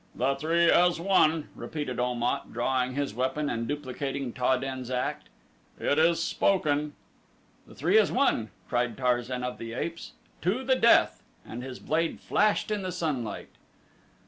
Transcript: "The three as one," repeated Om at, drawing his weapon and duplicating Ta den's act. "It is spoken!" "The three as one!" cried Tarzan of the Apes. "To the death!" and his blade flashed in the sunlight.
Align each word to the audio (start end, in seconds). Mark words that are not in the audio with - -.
"The 0.15 0.33
three 0.35 0.65
as 0.71 0.99
one," 0.99 1.49
repeated 1.53 1.99
Om 1.99 2.23
at, 2.23 2.51
drawing 2.51 2.95
his 2.95 3.13
weapon 3.13 3.51
and 3.51 3.67
duplicating 3.67 4.33
Ta 4.33 4.57
den's 4.57 4.89
act. 4.89 5.29
"It 5.79 5.99
is 5.99 6.19
spoken!" 6.19 6.93
"The 7.67 7.75
three 7.75 7.99
as 7.99 8.11
one!" 8.11 8.49
cried 8.67 8.97
Tarzan 8.97 9.43
of 9.43 9.59
the 9.59 9.73
Apes. 9.73 10.13
"To 10.41 10.63
the 10.63 10.73
death!" 10.75 11.21
and 11.45 11.61
his 11.61 11.77
blade 11.77 12.19
flashed 12.19 12.71
in 12.71 12.81
the 12.81 12.91
sunlight. 12.91 13.49